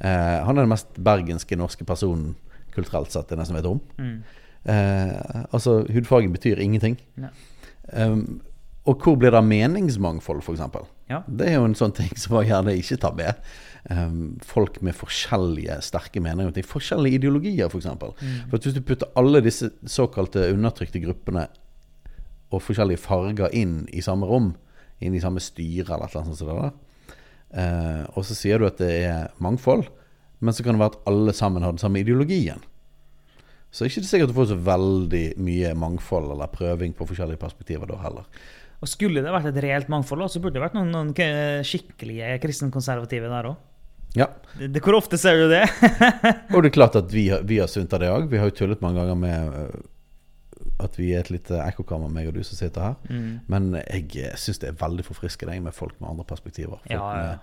Eh, 0.00 0.44
han 0.44 0.56
er 0.58 0.62
den 0.62 0.68
mest 0.72 0.94
bergenske 0.96 1.56
norske 1.56 1.84
personen 1.84 2.34
kulturelt 2.74 3.10
sett 3.12 3.28
jeg 3.28 3.38
nesten 3.38 3.56
vet 3.56 3.66
om. 3.68 3.80
Mm. 3.98 4.22
Eh, 4.66 5.44
altså, 5.52 5.84
hudfargen 5.92 6.32
betyr 6.32 6.58
ingenting. 6.60 6.96
Ja. 7.16 7.28
Um, 7.92 8.40
og 8.86 8.98
hvor 9.02 9.16
blir 9.16 9.30
det 9.30 9.38
av 9.38 9.44
meningsmangfold, 9.46 10.42
f.eks.? 10.42 10.60
Ja. 11.10 11.22
Det 11.26 11.46
er 11.46 11.60
jo 11.60 11.66
en 11.68 11.78
sånn 11.78 11.94
ting 11.94 12.10
som 12.18 12.34
man 12.36 12.48
gjerne 12.48 12.74
ikke 12.78 12.98
tar 13.02 13.14
med. 13.18 13.42
Um, 13.86 14.38
folk 14.42 14.80
med 14.82 14.96
forskjellige 14.98 15.78
sterke 15.86 16.22
meninger 16.22 16.54
ting. 16.54 16.66
Forskjellige 16.66 17.20
ideologier, 17.20 17.68
f.eks. 17.68 17.72
For, 17.72 17.82
eksempel. 17.84 18.16
Mm. 18.18 18.48
for 18.50 18.58
hvis 18.58 18.74
du 18.74 18.82
putter 18.86 19.12
alle 19.18 19.42
disse 19.44 19.70
såkalte 19.86 20.48
undertrykte 20.50 21.02
gruppene 21.04 21.46
og 22.50 22.62
forskjellige 22.62 23.02
farger 23.02 23.54
inn 23.54 23.84
i 23.94 24.02
samme 24.02 24.26
rom, 24.26 24.52
inn 25.02 25.14
i 25.14 25.22
samme 25.22 25.42
styre 25.42 25.94
eller 25.94 26.08
et 26.08 26.14
eller 26.16 26.26
annet 26.26 26.40
sånt 26.40 26.82
eh, 27.52 28.02
og 28.14 28.24
så 28.26 28.36
sier 28.38 28.58
du 28.62 28.68
at 28.68 28.80
det 28.80 28.92
er 29.06 29.32
mangfold, 29.42 29.86
men 30.40 30.54
så 30.54 30.64
kan 30.64 30.76
det 30.76 30.82
være 30.82 30.94
at 30.94 31.10
alle 31.10 31.34
sammen 31.36 31.64
har 31.64 31.74
den 31.74 31.82
samme 31.82 32.00
ideologien. 32.02 32.62
Så 33.70 33.84
er 33.84 33.88
det 33.88 33.96
ikke 33.96 34.08
sikkert 34.08 34.30
du 34.30 34.36
får 34.38 34.50
så 34.52 34.60
veldig 34.66 35.24
mye 35.42 35.74
mangfold 35.76 36.30
eller 36.32 36.52
prøving 36.52 36.94
på 36.96 37.06
forskjellige 37.10 37.42
perspektiver 37.42 37.90
da 37.90 37.98
heller. 38.00 38.28
Og 38.84 38.90
skulle 38.90 39.22
det 39.24 39.32
vært 39.32 39.48
et 39.50 39.62
reelt 39.64 39.88
mangfold, 39.92 40.26
så 40.28 40.42
burde 40.42 40.58
det 40.58 40.64
vært 40.66 40.76
noen, 40.76 40.92
noen 40.92 41.64
skikkelige 41.66 42.36
kristenkonservative 42.42 43.30
der 43.32 43.50
òg. 43.52 43.64
Ja, 44.16 44.30
Hvor 44.80 44.96
ofte 44.96 45.18
ser 45.20 45.36
du 45.36 45.50
det? 45.50 45.66
og 46.54 46.62
det 46.62 46.70
er 46.70 46.74
klart 46.76 46.96
at 46.96 47.12
vi 47.12 47.26
vi 47.44 47.58
har 47.60 47.68
sunt 47.68 47.92
av 47.92 48.00
det 48.00 48.08
òg. 48.08 48.30
Vi 48.32 48.40
har 48.40 48.48
jo 48.48 48.56
tullet 48.62 48.80
mange 48.84 49.02
ganger 49.02 49.18
med 49.20 49.58
øh, 49.60 50.66
at 50.86 50.96
vi 50.96 51.10
er 51.12 51.24
et 51.24 51.32
lite 51.32 51.60
ekkokammer, 51.60 52.12
meg 52.12 52.30
og 52.30 52.36
du 52.36 52.42
som 52.44 52.56
sitter 52.56 52.90
her. 52.90 52.96
Mm. 53.08 53.40
Men 53.52 53.70
jeg 53.82 54.36
syns 54.40 54.60
det 54.62 54.70
er 54.70 54.80
veldig 54.80 55.04
forfriskende 55.04 55.58
med 55.64 55.76
folk 55.76 55.96
med 56.00 56.10
andre 56.14 56.28
perspektiver. 56.28 56.80
Folk, 56.80 56.92
Ja, 56.92 57.08
ja. 57.16 57.24
Med, 57.36 57.38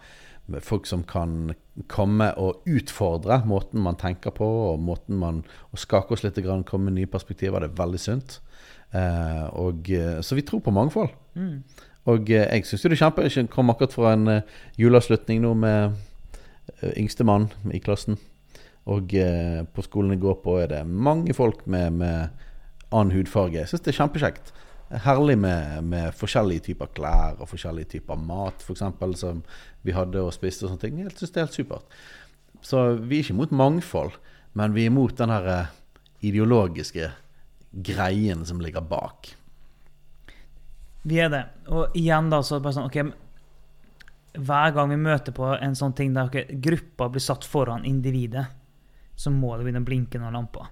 med 0.53 0.65
folk 0.65 0.89
som 0.89 1.05
kan 1.07 1.53
komme 1.87 2.33
og 2.35 2.65
utfordre 2.67 3.37
måten 3.47 3.79
man 3.79 3.95
tenker 3.95 4.33
på, 4.35 4.47
og 4.73 4.81
måten 4.83 5.15
man 5.15 5.45
Og 5.71 5.79
skake 5.79 6.11
oss 6.11 6.23
litt, 6.25 6.35
grann, 6.43 6.65
komme 6.67 6.89
med 6.89 6.99
nye 6.99 7.07
perspektiver. 7.07 7.63
Det 7.63 7.71
er 7.71 7.79
veldig 7.79 8.01
sunt. 8.01 8.39
Eh, 8.91 9.45
og, 9.53 9.89
eh, 9.89 10.19
så 10.21 10.35
vi 10.35 10.41
tror 10.41 10.59
på 10.61 10.73
mangfold. 10.73 11.09
Mm. 11.35 11.63
Og 12.11 12.29
eh, 12.29 12.47
jeg 12.47 12.67
syns 12.67 12.83
det 12.83 12.91
er 12.91 12.99
kjempe 12.99 13.27
Jeg 13.29 13.49
kom 13.51 13.71
akkurat 13.71 13.95
fra 13.95 14.13
en 14.13 14.27
eh, 14.27 14.57
juleavslutning 14.77 15.41
nå 15.43 15.53
med 15.55 15.93
uh, 16.83 16.91
yngstemann 16.97 17.49
i 17.71 17.79
klassen. 17.83 18.19
Og 18.91 19.13
eh, 19.15 19.61
på 19.63 19.85
skolen 19.85 20.11
jeg 20.11 20.23
går 20.23 20.41
på, 20.43 20.57
er 20.59 20.71
det 20.73 20.81
mange 20.87 21.33
folk 21.33 21.63
med, 21.67 21.99
med 22.01 22.27
annen 22.91 23.15
hudfarge. 23.15 23.61
Jeg 23.61 23.71
syns 23.71 23.85
det 23.85 23.93
er 23.93 23.99
kjempekjekt. 24.01 24.51
Herlig 25.03 25.37
med, 25.39 25.79
med 25.89 26.11
forskjellige 26.17 26.67
typer 26.67 26.91
klær 26.93 27.39
og 27.39 27.49
forskjellige 27.49 27.95
typer 27.95 28.19
mat, 28.19 28.61
f.eks., 28.61 28.83
som 29.17 29.39
vi 29.81 29.95
hadde 29.95 30.21
og 30.21 30.33
spiste 30.35 30.67
og 30.67 30.73
sånne 30.73 30.83
ting. 30.83 30.99
Jeg 31.01 31.15
syns 31.15 31.31
det 31.31 31.41
er 31.41 31.47
helt 31.47 31.57
supert. 31.57 31.95
Så 32.63 32.83
vi 32.99 33.17
er 33.17 33.25
ikke 33.25 33.37
imot 33.37 33.55
mangfold, 33.55 34.19
men 34.59 34.75
vi 34.75 34.83
er 34.83 34.91
imot 34.91 35.15
den 35.19 35.31
her 35.33 35.47
eh, 35.51 35.71
ideologiske 36.27 37.09
greien 37.73 38.43
som 38.45 38.61
ligger 38.61 38.83
bak. 38.85 39.31
Vi 41.03 41.19
er 41.19 41.31
det. 41.31 41.43
Og 41.67 41.95
igjen, 41.99 42.29
da, 42.31 42.39
så 42.43 42.61
bare 42.63 42.77
sånn 42.77 42.87
OK 42.87 44.39
Hver 44.39 44.75
gang 44.75 44.93
vi 44.93 44.99
møter 44.99 45.35
på 45.35 45.49
en 45.55 45.75
sånn 45.75 45.95
ting 45.97 46.13
der 46.15 46.29
okay, 46.31 46.59
gruppa 46.63 47.09
blir 47.11 47.23
satt 47.23 47.45
foran 47.45 47.85
individet, 47.85 48.47
så 49.15 49.29
må 49.29 49.51
det 49.53 49.67
begynne 49.67 49.83
å 49.83 49.89
blinke 49.89 50.21
noen 50.21 50.39
lamper. 50.39 50.71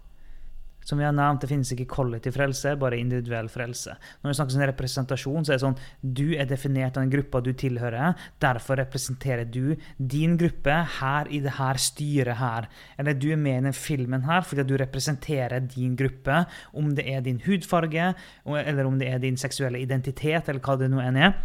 Som 0.83 0.97
vi 0.97 1.05
har 1.05 1.13
nevnt, 1.13 1.43
det 1.43 1.50
finnes 1.51 1.71
ikke 1.75 1.89
kollektiv 1.91 2.33
frelse, 2.35 2.73
bare 2.79 2.97
individuell 2.97 3.50
frelse. 3.51 3.93
Når 4.21 4.31
vi 4.31 4.38
snakker 4.39 4.57
om 4.57 4.65
representasjon, 4.71 5.45
så 5.45 5.53
er 5.53 5.59
det 5.59 5.65
sånn 5.65 5.77
du 6.01 6.33
er 6.33 6.50
definert 6.50 6.97
av 6.97 7.05
den 7.05 7.13
gruppa 7.13 7.41
du 7.45 7.51
tilhører. 7.57 8.17
Derfor 8.41 8.81
representerer 8.81 9.45
du 9.45 9.75
din 9.97 10.38
gruppe 10.41 10.79
her 10.97 11.29
i 11.29 11.41
det 11.43 11.55
her 11.59 11.79
styret 11.81 12.41
her. 12.41 12.69
Eller 12.97 13.17
du 13.17 13.29
er 13.31 13.41
med 13.41 13.59
i 13.59 13.65
den 13.69 13.77
filmen 13.77 14.25
her 14.25 14.45
fordi 14.47 14.65
du 14.67 14.75
representerer 14.81 15.61
din 15.69 15.95
gruppe. 16.00 16.43
Om 16.73 16.95
det 16.97 17.07
er 17.09 17.23
din 17.25 17.41
hudfarge, 17.45 18.13
eller 18.45 18.89
om 18.89 18.97
det 19.00 19.11
er 19.11 19.21
din 19.21 19.38
seksuelle 19.38 19.81
identitet, 19.81 20.50
eller 20.50 20.63
hva 20.65 20.79
det 20.79 20.89
nå 20.91 21.01
enn 21.03 21.19
er. 21.19 21.35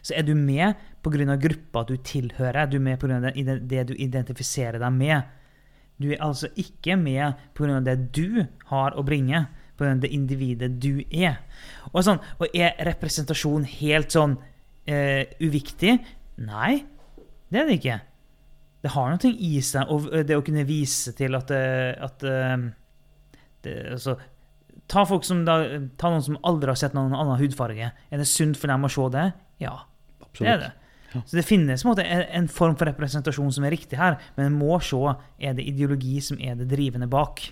Så 0.00 0.14
er 0.16 0.24
du 0.24 0.34
med 0.34 0.74
pga. 1.04 1.36
gruppa 1.36 1.84
du 1.84 1.96
tilhører. 1.96 2.66
Du 2.66 2.76
er 2.76 2.86
med 2.88 3.00
pga. 3.00 3.20
det 3.60 3.84
du 3.88 3.94
identifiserer 3.94 4.78
deg 4.78 4.92
med. 4.92 5.22
Du 6.02 6.10
er 6.10 6.20
altså 6.24 6.50
ikke 6.60 6.96
med 7.00 7.38
pga. 7.56 7.80
det 7.80 7.96
du 8.16 8.44
har 8.70 8.96
å 8.96 9.04
bringe, 9.06 9.46
pga. 9.78 9.94
det 10.00 10.12
individet 10.12 10.74
du 10.82 11.02
er. 11.10 11.40
Og, 11.92 12.02
sånn, 12.04 12.20
og 12.38 12.52
er 12.52 12.76
representasjon 12.88 13.64
helt 13.78 14.12
sånn 14.12 14.36
eh, 14.84 15.24
uviktig? 15.40 15.96
Nei, 16.44 16.84
det 17.48 17.60
er 17.60 17.68
det 17.68 17.80
ikke. 17.80 17.98
Det 18.84 18.92
har 18.92 19.10
noe 19.10 19.32
i 19.32 19.56
seg, 19.64 19.90
og 19.90 20.10
det 20.28 20.36
å 20.36 20.44
kunne 20.46 20.66
vise 20.68 21.14
til 21.16 21.34
at, 21.38 21.50
eh, 21.54 21.92
at 22.06 22.26
eh, 22.26 22.56
det, 23.64 23.76
altså, 23.96 24.18
Ta 24.86 25.02
folk 25.02 25.24
som 25.26 25.40
da, 25.42 25.56
ta 25.98 26.12
noen 26.12 26.22
som 26.22 26.36
aldri 26.46 26.70
har 26.70 26.78
sett 26.78 26.92
noen 26.94 27.14
annen 27.16 27.40
hudfarge. 27.40 27.88
Er 27.90 28.20
det 28.20 28.26
sunt 28.30 28.54
for 28.60 28.70
dem 28.70 28.86
å 28.86 28.90
se 28.92 29.06
det? 29.10 29.24
Ja, 29.58 29.72
det 30.38 30.46
er 30.46 30.60
det. 30.60 30.68
Så 31.26 31.38
det 31.38 31.46
finnes 31.46 31.84
en, 31.84 31.90
måte 31.90 32.04
en 32.06 32.48
form 32.52 32.76
for 32.78 32.88
representasjon 32.90 33.52
som 33.54 33.66
er 33.66 33.74
riktig 33.76 33.98
her, 34.00 34.18
men 34.36 34.50
en 34.50 34.58
må 34.58 34.78
se 34.84 35.00
er 35.38 35.56
det 35.56 35.66
ideologi 35.66 36.18
som 36.24 36.40
er 36.40 36.58
det 36.58 36.68
drivende 36.70 37.08
bak. 37.10 37.46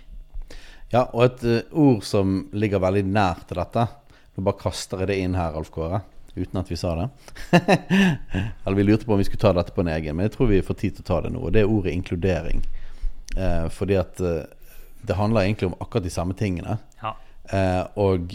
Ja, 0.92 1.06
og 1.10 1.24
et 1.24 1.44
uh, 1.46 1.60
ord 1.80 2.04
som 2.06 2.44
ligger 2.54 2.82
veldig 2.82 3.06
nært 3.08 3.48
til 3.48 3.58
dette 3.58 3.88
Nå 4.34 4.42
bare 4.46 4.58
kaster 4.60 5.02
jeg 5.02 5.10
det 5.10 5.16
inn 5.22 5.36
her, 5.38 5.54
Alf 5.54 5.68
Kåre, 5.70 6.00
uten 6.34 6.58
at 6.58 6.70
vi 6.70 6.74
sa 6.74 6.90
det. 6.98 7.04
Eller 8.64 8.78
vi 8.80 8.86
lurte 8.88 9.06
på 9.06 9.14
om 9.14 9.20
vi 9.20 9.26
skulle 9.28 9.44
ta 9.44 9.52
dette 9.54 9.70
på 9.70 9.84
en 9.84 9.92
egen, 9.92 10.16
men 10.16 10.26
jeg 10.26 10.32
tror 10.34 10.48
vi 10.50 10.58
får 10.66 10.78
tid 10.80 10.96
til 10.96 11.04
å 11.04 11.06
ta 11.06 11.18
det 11.22 11.30
nå. 11.36 11.44
Og 11.46 11.52
det 11.54 11.62
er 11.62 11.70
ordet 11.70 11.94
inkludering. 11.94 12.64
Uh, 13.36 13.70
fordi 13.70 13.94
at 14.00 14.18
uh, 14.18 14.42
det 15.06 15.18
handler 15.20 15.46
egentlig 15.46 15.70
om 15.70 15.76
akkurat 15.78 16.02
de 16.02 16.10
samme 16.10 16.34
tingene. 16.34 16.80
Ja. 16.98 17.14
Og 18.00 18.34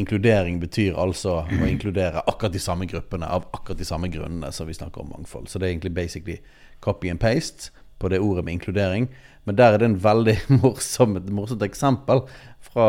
inkludering 0.00 0.58
betyr 0.62 0.96
altså 0.98 1.42
å 1.44 1.66
inkludere 1.68 2.22
akkurat 2.26 2.54
de 2.54 2.62
samme 2.62 2.86
gruppene 2.90 3.28
av 3.30 3.46
akkurat 3.54 3.78
de 3.78 3.86
samme 3.86 4.10
grunnene 4.10 4.50
som 4.52 4.66
vi 4.66 4.74
snakker 4.74 5.04
om 5.04 5.12
mangfold. 5.14 5.48
Så 5.48 5.58
det 5.58 5.68
er 5.68 5.74
egentlig 5.74 5.94
basically 5.94 6.38
copy 6.84 7.10
and 7.12 7.22
paste 7.22 7.70
på 8.02 8.10
det 8.10 8.20
ordet 8.22 8.44
med 8.44 8.58
inkludering. 8.58 9.08
Men 9.44 9.58
der 9.58 9.74
er 9.74 9.82
det 9.82 9.90
en 9.90 10.00
veldig 10.02 10.36
morsom, 10.62 11.16
et 11.16 11.30
morsomt 11.30 11.62
eksempel 11.66 12.24
fra 12.64 12.88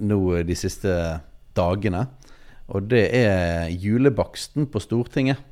nå 0.00 0.20
de 0.48 0.56
siste 0.56 0.94
dagene. 1.58 2.06
Og 2.68 2.88
det 2.88 3.04
er 3.16 3.68
julebaksten 3.72 4.68
på 4.72 4.80
Stortinget. 4.84 5.44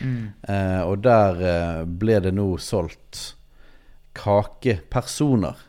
Mm. 0.00 0.32
Eh, 0.48 0.80
og 0.88 1.02
der 1.04 1.42
eh, 1.44 1.82
ble 1.84 2.16
det 2.24 2.32
nå 2.34 2.46
solgt 2.60 3.34
kakepersoner 4.16 5.60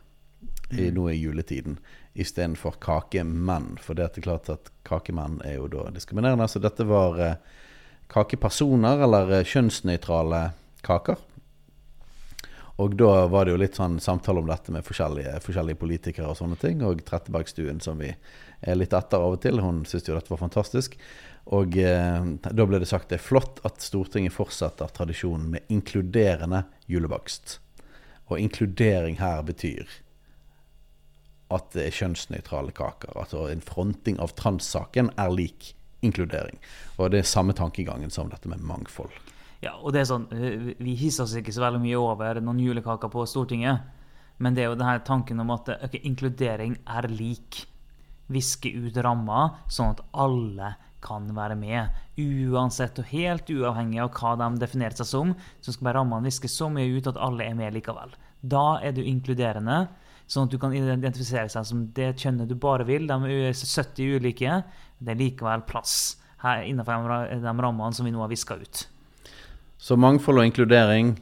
i, 0.72 0.88
nå 0.96 1.10
i 1.12 1.20
juletiden 1.20 1.78
istedenfor 2.14 2.78
kakemenn. 2.84 3.78
For 3.82 3.98
det 3.98 4.10
er 4.10 4.26
klart 4.26 4.50
at 4.54 4.72
kakemenn 4.88 5.40
er 5.46 5.58
jo 5.58 5.70
da 5.72 5.90
diskriminerende. 5.94 6.48
Så 6.48 6.62
dette 6.62 6.86
var 6.88 7.20
eh, 7.22 7.38
kakepersoner, 8.14 9.04
eller 9.08 9.40
eh, 9.40 9.48
kjønnsnøytrale 9.50 10.44
kaker. 10.86 11.22
Og 12.82 12.96
da 12.98 13.28
var 13.30 13.46
det 13.46 13.54
jo 13.54 13.60
litt 13.62 13.78
sånn 13.78 14.00
samtale 14.02 14.42
om 14.42 14.50
dette 14.50 14.74
med 14.74 14.86
forskjellige, 14.86 15.36
forskjellige 15.46 15.80
politikere 15.82 16.32
og 16.32 16.40
sånne 16.40 16.58
ting. 16.62 16.82
Og 16.86 17.04
Trettebergstuen, 17.06 17.82
som 17.86 18.02
vi 18.02 18.10
er 18.10 18.80
litt 18.80 18.96
etter 18.98 19.22
av 19.22 19.36
og 19.36 19.44
til, 19.44 19.62
hun 19.62 19.84
syntes 19.86 20.10
jo 20.10 20.18
dette 20.18 20.34
var 20.34 20.42
fantastisk. 20.42 20.98
Og 21.54 21.78
eh, 21.78 22.30
da 22.44 22.66
ble 22.70 22.82
det 22.82 22.90
sagt 22.90 23.12
det 23.14 23.20
er 23.20 23.26
flott 23.26 23.62
at 23.68 23.82
Stortinget 23.84 24.34
fortsetter 24.34 24.90
tradisjonen 24.94 25.52
med 25.54 25.74
inkluderende 25.74 26.64
julebakst. 26.90 27.60
Og 28.32 28.40
inkludering 28.40 29.20
her 29.22 29.44
betyr 29.46 29.90
at 31.56 31.72
det 31.76 31.88
er 31.88 31.98
kjønnsnøytrale 32.00 32.74
kaker. 32.76 33.14
Altså 33.20 33.48
en 33.52 33.64
fronting 33.64 34.20
av 34.24 34.36
transsaken 34.40 35.12
er 35.20 35.34
lik 35.34 35.74
inkludering. 36.04 36.60
Og 36.98 37.14
det 37.14 37.24
er 37.24 37.30
samme 37.30 37.56
tankegangen 37.58 38.12
som 38.14 38.32
dette 38.32 38.50
med 38.52 38.64
mangfold. 38.66 39.14
Ja, 39.64 39.78
og 39.80 39.94
det 39.96 40.04
er 40.04 40.10
sånn, 40.10 40.28
eh, 40.36 40.74
Vi 40.78 40.96
hisser 41.00 41.24
oss 41.24 41.36
ikke 41.36 41.54
så 41.56 41.64
veldig 41.64 41.80
mye 41.80 42.00
over 42.00 42.42
noen 42.42 42.60
julekaker 42.60 43.10
på 43.10 43.26
Stortinget. 43.26 43.80
Men 44.40 44.56
det 44.56 44.64
er 44.64 44.72
jo 44.72 44.80
denne 44.80 45.00
tanken 45.06 45.40
om 45.40 45.52
at 45.52 45.70
okay, 45.70 46.02
inkludering 46.04 46.78
er 46.88 47.08
lik. 47.08 47.66
Viske 48.28 48.72
ut 48.72 48.98
ramma, 48.98 49.64
sånn 49.70 49.94
at 49.94 50.02
alle 50.12 50.76
kan 51.04 51.28
være 51.36 51.56
med. 51.60 51.90
Uansett 52.18 53.00
og 53.00 53.10
helt 53.12 53.50
uavhengig 53.52 54.00
av 54.04 54.12
hva 54.16 54.36
de 54.40 54.60
definerer 54.62 54.96
seg 54.96 55.10
som, 55.10 55.34
så 55.62 55.74
skal 55.74 55.90
bare 55.90 56.00
rammene 56.00 56.30
viskes 56.30 56.56
så 56.56 56.70
mye 56.72 56.98
ut 56.98 57.10
at 57.12 57.20
alle 57.20 57.44
er 57.44 57.58
med 57.58 57.76
likevel. 57.76 58.16
Da 58.42 58.80
er 58.84 58.96
du 58.96 59.04
inkluderende, 59.04 59.88
sånn 60.30 60.48
at 60.48 60.54
du 60.54 60.60
kan 60.62 60.74
identifisere 60.76 61.50
seg 61.52 61.68
som 61.68 61.86
det 61.96 62.14
kjønnet 62.22 62.50
du 62.50 62.56
bare 62.60 62.86
vil. 62.88 63.08
De 63.10 63.18
er 63.30 63.54
70 63.54 64.18
ulike. 64.20 64.62
Det 65.00 65.14
er 65.14 65.20
likevel 65.20 65.66
plass 65.68 66.18
her 66.44 66.66
innenfor 66.68 67.08
de 67.32 67.54
rammene 67.66 67.96
som 67.96 68.08
vi 68.08 68.14
nå 68.14 68.22
har 68.24 68.32
viska 68.32 68.58
ut. 68.60 68.86
Så 69.80 69.98
mangfold 70.00 70.40
og 70.40 70.48
inkludering, 70.48 71.18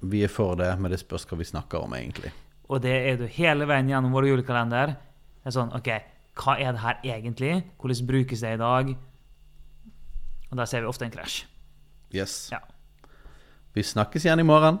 vi 0.00 0.22
er 0.24 0.32
for 0.32 0.56
det, 0.56 0.70
men 0.80 0.92
det 0.92 1.02
spørs 1.02 1.26
hva 1.28 1.36
vi 1.36 1.48
snakker 1.48 1.84
om, 1.84 1.92
egentlig. 1.96 2.32
Og 2.70 2.80
det 2.84 2.94
er 3.10 3.18
du 3.20 3.26
hele 3.28 3.66
veien 3.68 3.90
gjennom 3.90 4.14
vår 4.14 4.30
julekalender. 4.30 4.94
Det 5.40 5.50
er 5.50 5.56
sånn, 5.56 5.74
ok, 5.76 5.92
Hva 6.40 6.54
er 6.56 6.72
det 6.72 6.80
her 6.80 7.00
egentlig? 7.04 7.64
Hvordan 7.76 8.06
brukes 8.08 8.40
det 8.40 8.54
i 8.54 8.60
dag? 8.60 8.92
Og 10.50 10.56
der 10.56 10.68
ser 10.70 10.80
vi 10.80 10.88
ofte 10.88 11.04
en 11.04 11.12
krasj. 11.12 11.42
Yes. 12.14 12.48
Ja. 12.54 12.62
Vi 13.74 13.84
snakkes 13.84 14.24
igjen 14.24 14.40
i 14.40 14.46
morgen. 14.46 14.80